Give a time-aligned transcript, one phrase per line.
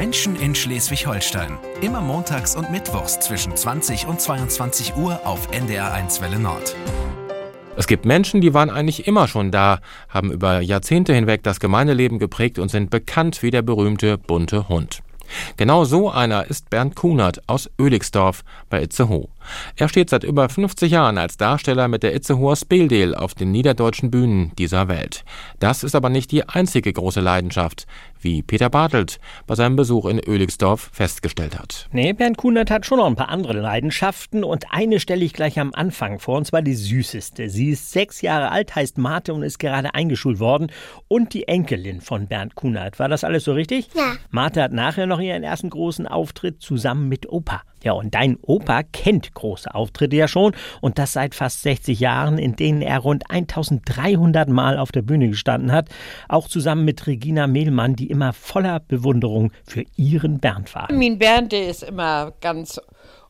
[0.00, 1.58] Menschen in Schleswig-Holstein.
[1.80, 6.76] Immer montags und mittwochs zwischen 20 und 22 Uhr auf NDR1 Welle Nord.
[7.76, 12.20] Es gibt Menschen, die waren eigentlich immer schon da, haben über Jahrzehnte hinweg das Gemeindeleben
[12.20, 15.02] geprägt und sind bekannt wie der berühmte bunte Hund.
[15.56, 19.28] Genau so einer ist Bernd Kunert aus Oeligsdorf bei Itzehoe.
[19.76, 24.10] Er steht seit über 50 Jahren als Darsteller mit der Itzehoer Speldeel auf den niederdeutschen
[24.10, 25.24] Bühnen dieser Welt.
[25.58, 27.86] Das ist aber nicht die einzige große Leidenschaft,
[28.20, 31.88] wie Peter Bartelt bei seinem Besuch in Oeligsdorf festgestellt hat.
[31.92, 35.58] Nee, Bernd Kunert hat schon noch ein paar andere Leidenschaften und eine stelle ich gleich
[35.58, 37.48] am Anfang vor, und zwar die süßeste.
[37.48, 40.70] Sie ist sechs Jahre alt, heißt Marte und ist gerade eingeschult worden
[41.08, 42.98] und die Enkelin von Bernd Kunert.
[42.98, 43.88] War das alles so richtig?
[43.94, 44.14] Ja.
[44.30, 47.62] Marte hat nachher noch ihren ersten großen Auftritt zusammen mit Opa.
[47.84, 52.38] Ja, und dein Opa kennt große Auftritte ja schon und das seit fast 60 Jahren,
[52.38, 55.88] in denen er rund 1300 Mal auf der Bühne gestanden hat,
[56.28, 60.88] auch zusammen mit Regina Mehlmann, die immer voller Bewunderung für ihren Bernd war.
[60.92, 62.80] Mein Bernd, der ist immer ganz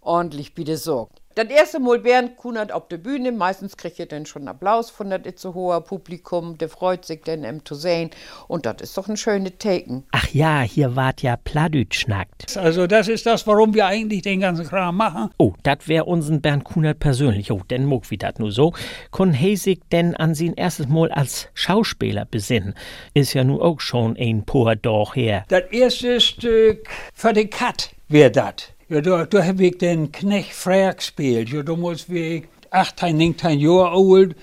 [0.00, 1.20] ordentlich besorgt.
[1.36, 5.10] Das erste Mal Bernd Kunert auf der Bühne, meistens kriegt ihr dann schon Applaus von
[5.10, 8.08] das Itzehoer Publikum, der freut sich dann im zu sehen
[8.48, 10.04] und das ist doch ein schönes Taken.
[10.12, 12.56] Ach ja, hier wart ja Pladüt schnackt.
[12.56, 15.28] Also das ist das, warum wir eigentlich den ganzen Kram machen.
[15.36, 17.52] Oh, dat wär unseren Bernd Kunert persönlich.
[17.52, 18.72] Oh, denn muck wie dat nur so.
[19.10, 22.72] Kon Hesig denn an sein erstes Mal als Schauspieler besinnen.
[23.12, 25.44] Ist ja nu auch schon ein paar doch her.
[25.48, 28.72] Das erste Stück für den Cut wär dat.
[28.88, 31.48] Ja, da, da hab ich den Knecht Freyr gespielt.
[31.50, 34.36] Ja, da muss ich 18, 19 Jahre alt.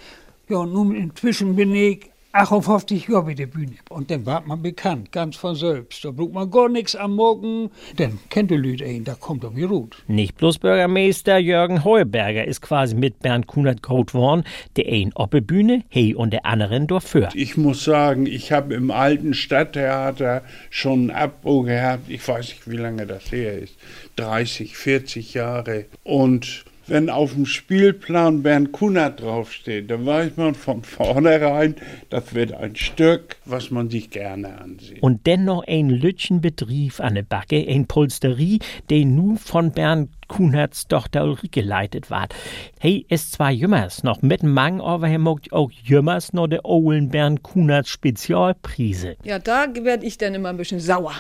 [0.50, 3.76] Ja, nun inzwischen bin ich 58 Jahre bei der Bühne.
[3.90, 6.04] Und dann war man bekannt, ganz von selbst.
[6.04, 7.70] Da braucht man gar nichts am Morgen.
[7.98, 10.04] Dann kennt die Leute ihn, da kommt er wie gut.
[10.08, 14.46] Nicht bloß Bürgermeister Jürgen Heuberger ist quasi mit Bernd Kunert groß worden.
[14.78, 17.30] Der ein oppe Bühne, hey und der anderen dafür.
[17.36, 22.10] Ich muss sagen, ich habe im alten Stadttheater schon ein Abo gehabt.
[22.10, 23.76] Ich weiß nicht, wie lange das her ist.
[24.16, 25.86] 30, 40 Jahre.
[26.04, 31.76] Und wenn auf dem Spielplan Bernd Kunert draufsteht, dann weiß man von vornherein,
[32.10, 35.02] das wird ein Stück, was man sich gerne ansieht.
[35.02, 38.60] Und dennoch ein Lütchenbetrieb an der Backe, ein Polsterie,
[38.90, 42.34] der nu von Bernd Kunerts Tochter Ulrike geleitet ward.
[42.80, 47.10] Hey, ist zwar jümmers noch mit Mang, aber er mogt auch jümmers noch der Owen
[47.10, 49.16] Bernd Kunerts Spezialprise.
[49.24, 51.14] Ja, da werde ich dann immer ein bisschen sauer.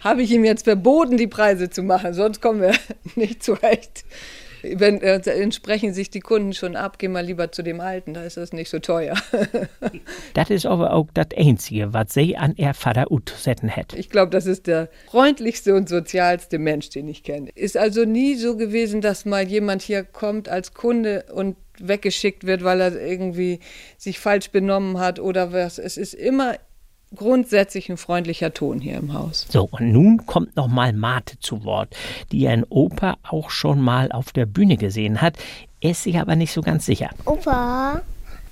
[0.00, 2.74] Habe ich ihm jetzt verboten, die Preise zu machen, sonst kommen wir
[3.16, 4.04] nicht zurecht.
[4.74, 8.22] Wenn, äh, entsprechen sich die Kunden schon ab, geh mal lieber zu dem Alten, da
[8.22, 9.16] ist das nicht so teuer.
[10.34, 13.94] Das ist aber auch das Einzige, was sie an ihr Vater utsetten hätt.
[13.94, 17.50] Ich glaube, das ist der freundlichste und sozialste Mensch, den ich kenne.
[17.54, 22.64] Ist also nie so gewesen, dass mal jemand hier kommt als Kunde und weggeschickt wird,
[22.64, 23.60] weil er irgendwie
[23.96, 25.78] sich falsch benommen hat oder was.
[25.78, 26.56] Es ist immer
[27.16, 29.46] grundsätzlich ein freundlicher Ton hier im Haus.
[29.50, 31.94] So, und nun kommt noch mal Marte zu Wort,
[32.32, 35.34] die ein Opa auch schon mal auf der Bühne gesehen hat,
[35.80, 37.10] ist sich aber nicht so ganz sicher.
[37.24, 38.02] Opa,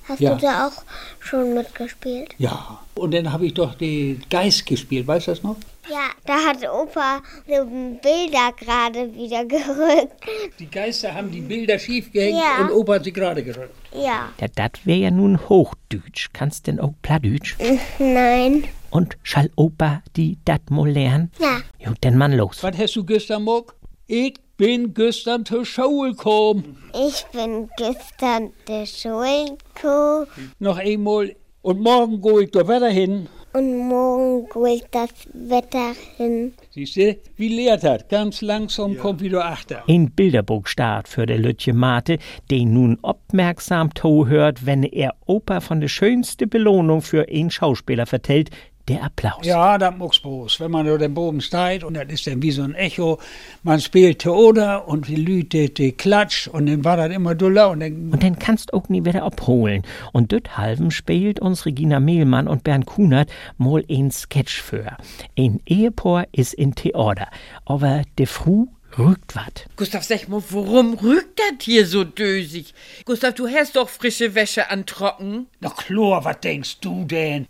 [0.08, 0.34] hast Ja.
[0.34, 0.82] du da auch
[1.20, 2.34] schon mitgespielt?
[2.38, 2.80] Ja.
[2.94, 5.56] Und dann habe ich doch den Geist gespielt, weißt du das noch?
[5.90, 10.14] Ja, da hat Opa so Bilder gerade wieder gerückt.
[10.58, 12.64] Die Geister haben die Bilder schief gehängt Ja.
[12.64, 13.74] und Opa hat sie gerade gerückt.
[13.92, 14.30] Ja.
[14.40, 16.30] Ja, dat wär ja nun Hochdütsch.
[16.32, 17.56] Kannst denn auch Pladütsch?
[17.98, 18.64] Nein.
[18.90, 21.30] Und schall Opa die dat mo lernen?
[21.38, 21.58] Ja.
[21.78, 22.62] Jo, denn man los.
[22.62, 23.74] Was hast du gestern Mock?
[24.06, 26.76] Ich bin gestern zur Schule gekommen.
[26.94, 30.26] Ich bin gestern der Schule gekommen
[30.58, 31.34] Noch einmal.
[31.62, 33.26] Und morgen gehe ich da weiter hin.
[33.54, 36.52] und morgen geht das Wetter hin.
[36.70, 38.10] Siehst du, wie lehrt hat.
[38.10, 39.82] Ganz langsam kommt wieder achter.
[39.88, 42.18] Ein Bilderbuchstart für der Lütje Mate,
[42.50, 48.04] den nun aufmerksam to hört, wenn er Opa von der schönste Belohnung für einen Schauspieler
[48.04, 48.50] vertellt,
[48.88, 49.44] der Applaus.
[49.44, 50.60] Ja, das muck's bloß.
[50.60, 53.18] Wenn man über den Boden steigt und das ist dann wie so ein Echo.
[53.62, 57.80] Man spielt Theater und die Leute, die klatsch und dann war das immer duller und
[57.80, 59.82] dann Und dann kannst auch nie wieder abholen.
[60.12, 64.96] Und dort halben spielt uns Regina Mehlmann und Bernd Kunert mal ein Sketch für.
[65.38, 67.28] Ein Ehepaar ist in Theater,
[67.64, 69.66] aber de Fru rückt wat.
[69.76, 72.74] Gustav, sag mal, warum rückt das hier so dösig?
[73.04, 75.46] Gustav, du hast doch frische Wäsche an trocken.
[75.60, 77.48] Na Chlor, was denkst du denn?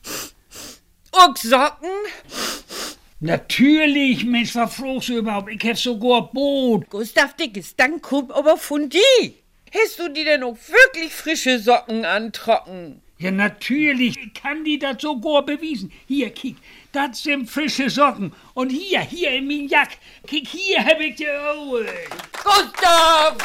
[1.14, 1.90] Und Socken?
[3.20, 5.50] Natürlich, Mensch, was fragst du überhaupt?
[5.50, 6.90] Ich hab sogar Boot.
[6.90, 9.34] Gustav, Dickes, dann kommt aber von die.
[9.72, 13.00] Hast du dir denn auch wirklich frische Socken an trocken?
[13.18, 14.18] Ja, natürlich.
[14.18, 15.92] Ich kann die das sogar bewiesen.
[16.06, 16.56] Hier, kick,
[16.92, 18.32] das sind frische Socken.
[18.54, 19.90] Und hier, hier in mein Jack.
[20.26, 21.86] Kick, hier hab ich die Ohren.
[22.42, 23.36] Gustav!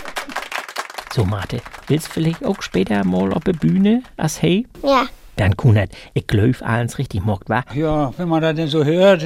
[1.13, 4.67] So, Marte, willst vielleicht auch später mal auf der Bühne als hey?
[4.83, 5.07] Ja.
[5.39, 7.63] Bernd Kunert, ich glaub, alles richtig mocht, wa?
[7.73, 9.23] Ja, wenn man das denn so hört.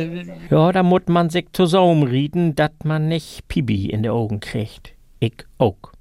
[0.52, 4.94] Ja, da muss man sich zusammenrieden, dass man nicht Pibi in die Augen kriegt.
[5.20, 5.93] Ich auch.